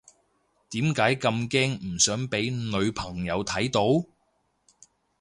[0.71, 4.09] 點解咁驚唔想俾女朋友睇到？